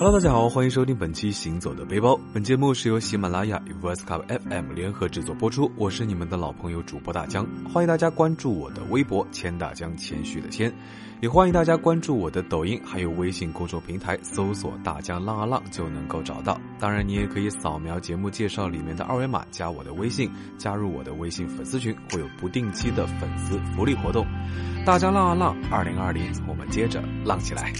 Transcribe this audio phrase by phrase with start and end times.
[0.00, 2.14] Hello，大家好，欢迎收听本期《行走的背包》。
[2.32, 5.70] 本节目是由喜马拉雅与 Voice Club FM 联合制作播出。
[5.76, 10.72] 我是你们的老朋友主播大江，欢迎大家关注我的微博“千大江”，谦虚的谦，
[11.20, 16.58] 也欢迎大家关注我的抖音，还有微信公众平台，搜索“大江浪啊浪”就能够找到。
[16.78, 24.26] 当然，你也可以扫描节目介绍里面的二维码，加我的微信，加入我的微信粉丝群，会有不定期的粉丝福利活动。
[24.86, 27.70] 大江浪啊浪，二零二零，我们接着浪起来。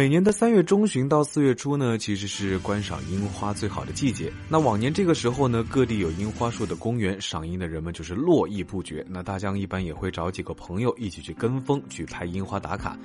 [0.00, 4.32] 每年的三月中旬到四月初呢，其实是观赏樱花最好的季节。
[4.48, 9.04] 那往年这个时候呢，各地有樱花树的公园，赏樱的人们就是络绎不绝。
[9.10, 12.98] 那大家一般也会找几个朋友一起去跟风去拍樱花打卡。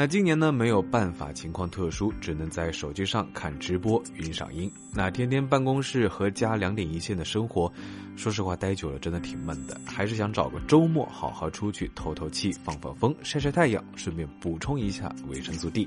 [0.00, 4.72] 那今年呢没有办法，情况特殊，只能在手机上看直播云赏樱。
[4.94, 7.70] 那天天办公室和家两点一线的生活，
[8.16, 15.86] 说实话待久了真的挺闷的，还是想找个周末好好出去透透气、放放风、晒晒太阳，顺便补充一下维生素 D。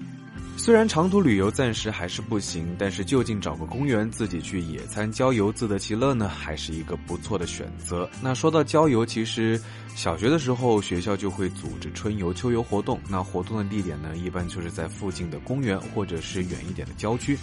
[0.58, 8.08] 虽然长途旅游暂时还是不行，但是就近找个公园自己去野餐郊游自得其乐呢，还是一个不错的选择。
[8.22, 9.60] 那说到郊游，其实
[9.96, 17.40] 小学的时候学校就会组织春游、秋游活动，那活动的地点呢，一般就是在附近的公园或者是远一点的郊区。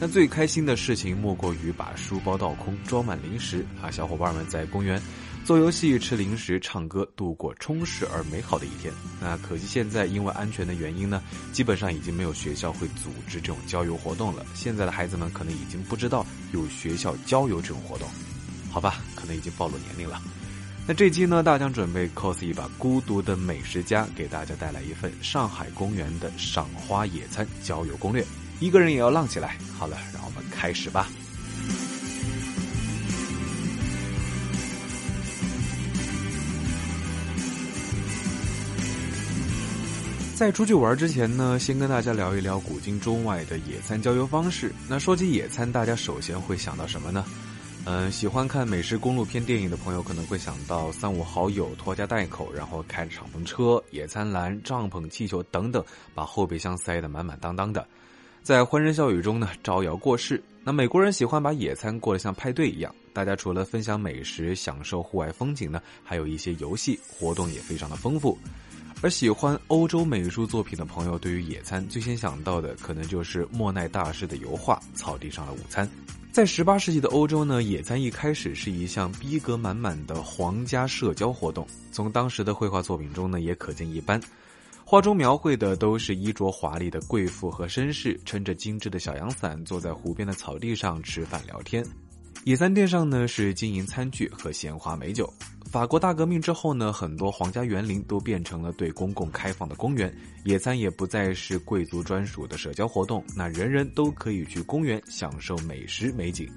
[0.00, 5.02] 那最开心的事情莫过于把书包倒空，装满零食啊，小伙伴们在公园。
[5.44, 8.90] 做游戏、吃零食、唱歌，度过充实而美好的一天。
[9.20, 14.46] 那可惜现在因为安全的原因呢，基本上已经没有学校会组织这种郊游活动了。
[14.54, 18.08] 现在的孩子们可能已经不知道有学校郊游这种活动，
[18.72, 20.18] 好吧，可能已经暴露年龄了。
[20.86, 28.22] 那这期呢，大江准备 cos 一把孤独的美食家，给大家带来一份上海公园的赏花野餐郊游攻略。
[28.60, 29.56] 一个人也要浪起来。
[29.78, 31.08] 好了，让我们开始吧。
[40.34, 44.70] 在出去玩之前呢，先跟大家聊一聊古今中外的野餐郊游方式。
[44.86, 47.24] 那说起野餐，大家首先会想到什么呢？
[47.86, 55.84] 嗯，喜欢看美食公路片电影的朋友可能会想到三五好友拖家带口，然后开着敞篷车、野餐篮、帐篷、气球等等，
[56.14, 57.86] 把后备箱塞得满满当当的，
[58.42, 60.42] 在欢声笑语中呢招摇过市。
[60.64, 68.38] 那美国人喜欢把野餐过得像派对一样，大家除了分享美食、享受户外风景呢，还有一些游戏活动也非常的丰富。
[69.02, 75.86] 而喜欢欧洲美术作品的朋友，对于野餐最先想到的，可能就是莫奈大师的油画《草地上的午餐》。
[76.34, 81.64] 在十八世纪的欧洲呢，野餐一开始是一项逼格满满的皇家社交活动。
[81.92, 84.20] 从当时的绘画作品中呢，也可见一斑。
[84.84, 91.86] 画中描绘的都是衣着华丽的贵妇和绅士，撑着精致的小阳伞，坐在湖边的草地上吃饭聊天。
[92.42, 95.32] 野餐垫上呢，是金银餐具和鲜花美酒。
[95.74, 106.48] 法国大革命之后呢，很多皇家园林都变成了对公共开放的公园，野餐也不再是贵族专属的社交活动，那人人都可以去公园享受美食美景。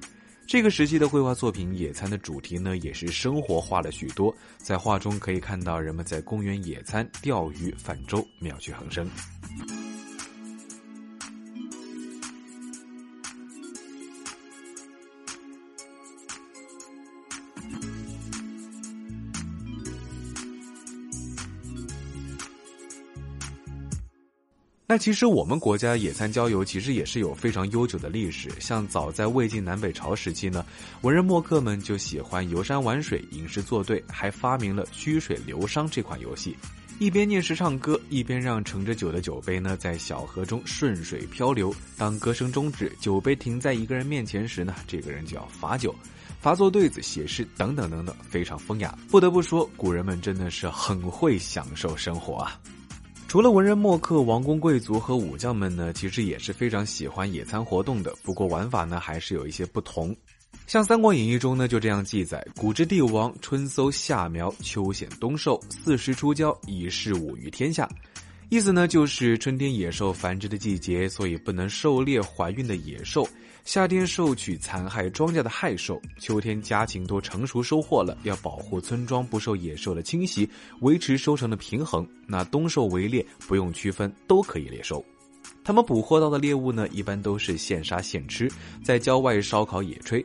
[0.45, 9.09] 这个时期的绘画作品，野餐的主题呢也是生活化了许多，在画中可以看到人们在公园野餐、钓鱼、泛舟，妙趣横生。
[24.89, 30.65] 那其实我们国家野餐郊游其实也是有非常悠久的历史，像早在魏晋南北朝时期呢，
[31.01, 36.55] 文人墨客们就喜欢游山玩水、吟诗作对，还发明了曲水流觞这款游戏，
[36.99, 41.75] 一边念诗唱歌，一边让盛着酒的酒杯呢在小河中顺水漂流。
[41.97, 45.93] 当歌声终止，酒杯停在一个人面前时呢，这个人就要罚酒、
[46.39, 48.97] 罚作对子、写诗等等等等，非常风雅。
[49.11, 52.57] 不得不说，古人们真的是很会享受生活啊。
[53.27, 58.15] 除了文人墨客、王公贵族和武将们呢，其实也是非常喜欢野餐活动的。
[58.23, 60.15] 不过玩法呢，还是有一些不同。
[60.65, 67.87] 像《三国演义》中呢，就这样记载：古之帝王，春搜夏苗，秋显冬狩，四时出郊，以示武于天下。
[68.49, 73.27] 意思呢，就是春天野兽繁殖的季节，所以不能狩猎怀孕的野兽。
[73.65, 80.49] 夏天收取残害庄稼的害兽，秋天家禽都成熟收获了，要保护村庄不受野兽的侵袭，
[80.79, 82.07] 维持收成的平衡。
[82.25, 85.03] 那冬狩围猎不用区分，都可以猎收。
[85.61, 88.49] 他们捕获到的猎物呢，一般都是现杀现吃，
[88.81, 90.23] 在郊外烧烤野炊。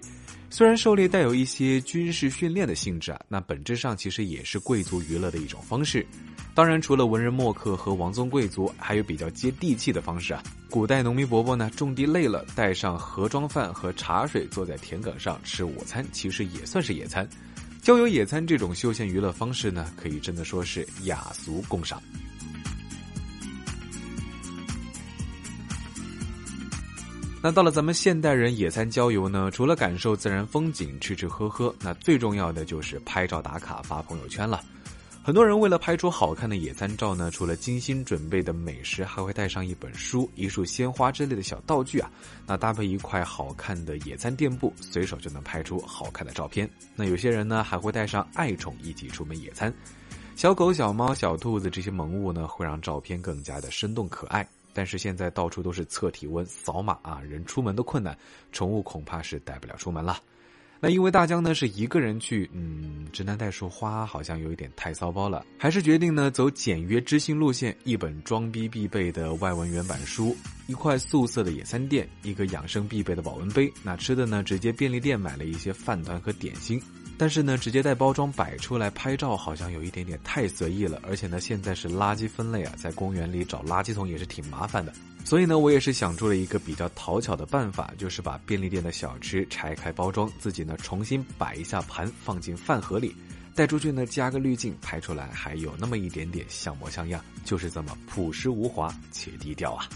[0.54, 6.06] 虽然狩猎带有一些军事训练的性质啊，那本质上其实也是贵族娱乐的一种方式。
[6.54, 10.43] 当然，除了文人墨客和王宗贵族，还有比较接地气的方式啊。
[10.69, 17.26] 古代农民伯伯呢，种地累了，带上盒装饭和茶水，坐在田埂上吃午餐，其实也算是野餐。
[17.81, 22.00] 郊游野餐这种休闲娱乐方式呢，可以真的说是雅俗共赏。
[27.44, 34.62] 那到了咱们现代人野餐郊游呢，除了感受自然风景、吃吃喝喝，那最重要的就是拍照打卡发朋友圈了。
[35.24, 42.08] 很多人为了拍出好看的野餐照呢，除了精心准备的美食，还会带上一本书、一束鲜花之类的小道具啊。
[42.46, 46.70] 那搭配一块好看的野餐垫布，随手就能拍出好看的照片。
[46.94, 49.72] 那有些人呢，还会带上爱宠一起出门野餐，
[50.36, 54.48] 小狗、小猫、小兔子这些萌物呢，会让照片更加的生动可爱。
[54.72, 58.16] 但是现在到处都是测体温、扫码啊，人出门都困难，
[58.52, 60.19] 宠物恐怕是带不了出门了。
[60.84, 70.36] 那因为大江呢是一个人去，嗯，直男带束花好像有一点太骚包了，还是决定呢走简约知性路线，一本装逼必备的外文原版书，
[70.66, 73.72] 一块素色的野餐垫，一个养生必备的保温杯。
[73.84, 76.82] 那吃的呢，直接便利店买了一些饭团和点心。
[77.22, 81.00] 但是呢，直接带包装摆出来拍照，好像有一点点太随意了。
[81.04, 84.92] 而且呢，现在是垃圾分类啊，在公园里找垃圾桶也是挺麻烦的。
[85.24, 93.14] 所以呢，我也是想出了一个比较讨巧的办法，就是把便利店的小吃拆开包装，自己呢重新摆一下盘，放进饭盒里，
[93.54, 99.86] 带出去呢加个滤镜，拍出来还有那么一点点像模像样，就是这么朴实无华且低调啊。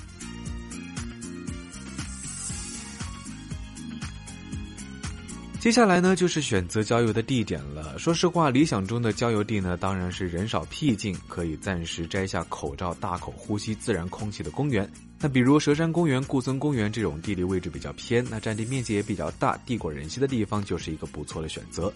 [5.66, 7.98] 接下来呢，就是选择郊游的地点了。
[7.98, 14.88] 说实话，理想中的郊游地呢，当然是人少僻静，可以暂时摘下口罩，大口呼吸自然空气的公园。
[15.18, 21.92] 那比如佘山公园、顾村公园这种地理位置比较偏，那占地面积也比较大、地广人稀的地方，就是一个不错的选择。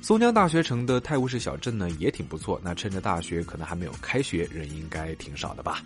[0.00, 2.58] 松江大学城的泰晤士小镇呢，也挺不错。
[2.64, 5.82] 那趁着大学可能还没有开学，人应该挺少的吧？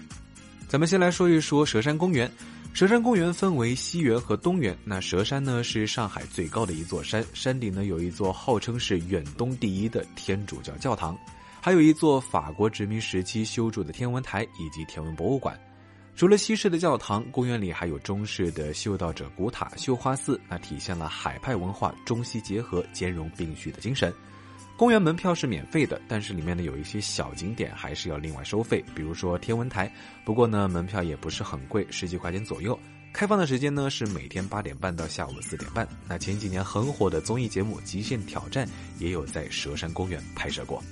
[0.69, 2.31] 咱们先来说一说佘山公园。
[2.75, 4.77] 佘山公园分为西园和东园。
[4.83, 11.17] 那佘山呢是上海最高的一座山，山顶呢有一座号称是远东第一的天主教教堂，
[11.61, 15.57] 还有一座法国殖民时期修筑的天文台以及天文博物馆。
[16.17, 24.13] 除了西式的教堂，公园里还有中式的修道者古塔、绣花寺，那体现了海派文化中西结合、兼容并蓄的精神。
[24.77, 29.91] 公园门票是免费的，但是里面呢有一些小景点还是要另外收费，比如说天文台。
[30.25, 32.79] 不过呢，门票也不是很贵，十几块钱左右。
[33.13, 35.87] 开放的时间呢是每天八点半到下午四点半。
[36.09, 38.67] 那前几年很火的综艺节目《极限挑战》
[38.99, 40.83] 也有在佘山公园拍摄过。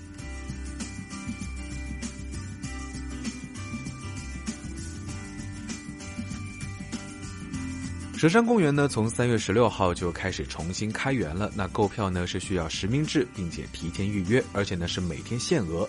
[8.23, 11.51] 佘山公园呢，从三月十六号就开始重新开园了。
[11.57, 15.89] 那购票呢是需要实名制，并且提前预约，而且呢是每天限额。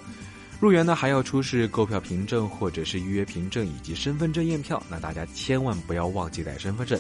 [0.59, 4.81] 入园呢还要出示购票凭证或者是预约凭证以及身份证验票。
[4.89, 6.99] 那大家千万不要忘记带身份证。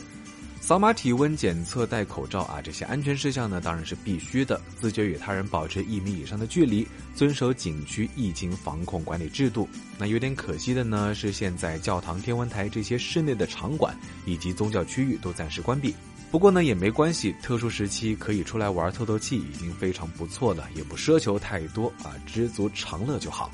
[0.63, 4.61] 扫码体温检测、戴口罩啊，这些安全事项呢，当然是必须的。
[4.77, 9.67] 自觉与他人保持一米以上的距离，遵守景区疫情防控管理制度。
[9.97, 13.93] 那有点可惜的呢，是现在教堂、天文台这些室内的场馆
[14.25, 15.93] 以及宗教区域都暂时关闭。
[16.31, 23.51] 不过呢，也没关系，特殊时期可以出来玩透透气，已经非常不错了，也不奢求太多啊，知足常乐就好。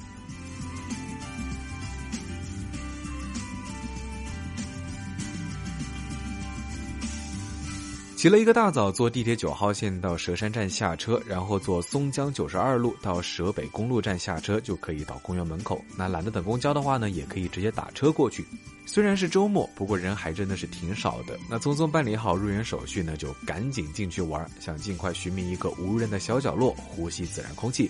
[8.20, 15.82] 起了一个大早，坐地铁九号线到佘山站下车，然后坐松江九十二路到佘北公路站下车，就可以到公园门口。
[15.96, 18.46] 那懒得等公交的话呢，也可以直接打车过去。
[18.86, 21.40] 虽然是周末，不过人还真的是挺少的。
[21.50, 27.90] 那匆匆办理好入园手续呢，就赶紧进去玩，想尽快寻觅一个无人的小角落，呼吸自然空气。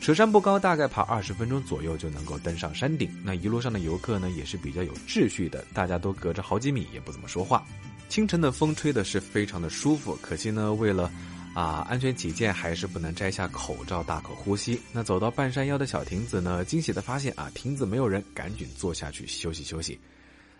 [0.00, 3.10] 佘山不高，大概爬二十分钟左右就能够登上山顶。
[3.22, 7.62] 那一路上的游客呢，也是比较有秩序的，大家都隔着好几米，也不怎么说话。
[8.08, 11.10] 清晨的风吹的是非常的舒服，可惜呢，为了
[11.54, 14.80] 啊安全起见，还是不能摘下口罩大口呼吸。
[14.92, 19.98] 那走到半山腰的小亭子呢，惊喜的发现啊亭子没有人，赶紧坐下去休息休息。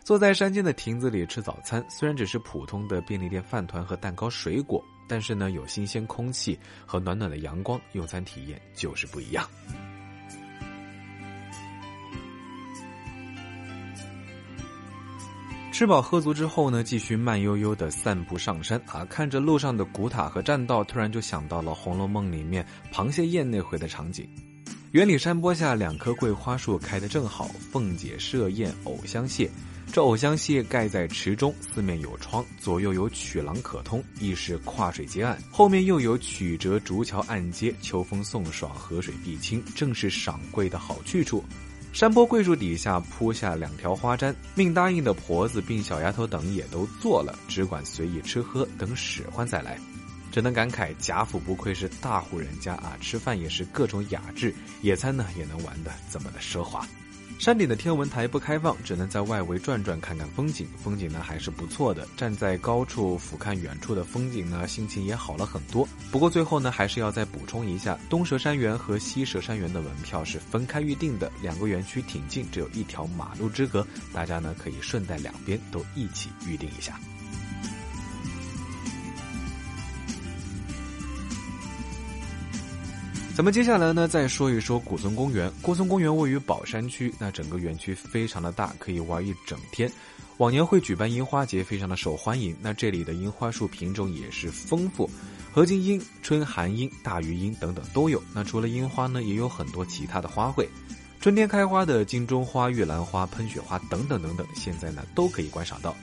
[0.03, 9.49] 坐在山间的亭子里吃早餐，虽然只是普通的便利店饭团和蛋糕水果，但是呢有新鲜空气和暖暖的阳光，用餐体验就是不一样。
[15.77, 24.27] 吃饱喝足之后呢，继续慢悠悠的散步上山啊，看着路上的古塔和栈道，突然就想到了《红楼梦》里面螃蟹宴那回的场景。
[24.93, 29.51] 园里山坡下两棵桂花树开得正好，凤姐设宴藕香榭，
[29.93, 35.39] 这藕香榭盖在池中，四面有窗，左右有曲廊可通，亦是跨水接岸。
[35.51, 41.45] 后面又有曲折竹桥暗街，秋风送爽，河水碧清，正是赏桂的好去处。
[41.97, 49.79] 山坡桂树底下铺下两条花毡，命答应的婆子并小丫头等也都做了，只管随意吃喝，等使唤再来。
[50.31, 56.87] 只能感慨贾府不愧是大户人家啊，吃饭也是各种雅致，野餐呢也能玩的这么的奢华。
[57.39, 60.67] 山顶的天文台不开放，只能在外围转转看看风景。
[60.83, 65.87] 风景呢还是不错的，站在高处俯瞰远处的风景呢，心情也好了很多。
[66.11, 76.99] 不过最后呢，还是要再补充一下，东蛇山园和西蛇山园的门票是分开预定的，两个园区挺近，只有一条马路之隔，大家呢可以顺带两边都一起预定一下。
[83.37, 85.53] 咱们接下来呢，再说一说古村公园。
[85.61, 89.93] 古村公园位于宝山区，那整个园区非常的大，可以玩一整天。
[90.39, 92.57] 往年会举办樱花节，非常的受欢迎。
[92.63, 95.11] 那这里的樱花树品种也是丰富，
[95.53, 98.23] 合金樱、春寒樱、大鱼樱等等都有。
[98.33, 100.67] 那除了樱花呢，也有很多其他的花卉。
[101.21, 105.95] 春天开花的金钟花、玉兰花、喷雪花等等等等，现在呢都可以观赏到。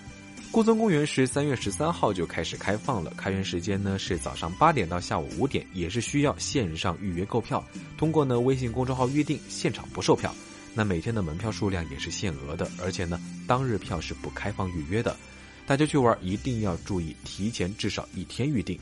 [0.53, 7.65] 顾村公园是三月十三号就开始开放了，开园时间呢是早上八点到下午五点，也是需要线上预约购票。
[7.97, 10.31] 通过呢微信公众号预订，现场不售票。
[10.75, 15.17] 那每天的门票数量也是限额的，而且呢当日票是不开放预约的。
[15.65, 18.79] 大家去玩一定要注意提前至少一天预定。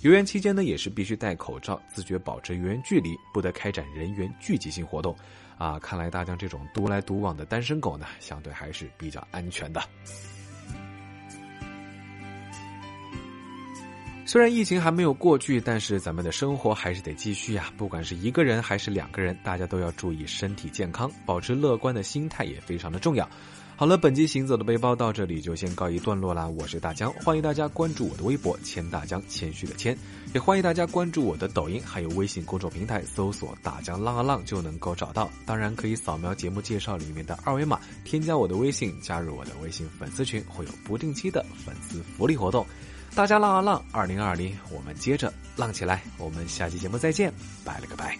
[0.00, 5.16] 游园期间呢也是必须戴口罩，自觉保持游园距离，不得开展人员聚集性活动。
[5.56, 9.80] 啊，看来大江这种独来独往的单身狗呢，相对还是比较安全的。
[14.24, 17.72] 虽然疫情还没有过去，但是咱们的生活还是得继续呀。
[17.76, 23.28] 不管是一个人还是两个人，大家都要注意身体健康，保持乐观的心态也非常的重要。
[23.74, 26.46] 好了，本期行走的背包到这里就先告一段落啦。
[26.46, 29.96] 我是大江，欢迎大家关注我的微博“谦大江”，谦虚的谦，
[30.32, 35.28] 也欢迎大家关注我的抖音，还有微信公众平台，搜索“大江浪啊浪”就能够找到。
[35.44, 42.64] 当然，可以扫描节目介绍里面的二维码，添加我的微信，加入我的微信粉丝群，会有不定期的粉丝福利活动。
[43.14, 46.02] 大家浪啊浪，二零二零，我们接着浪起来。
[46.16, 47.32] 我们下期节目再见，
[47.64, 48.16] 拜了个拜。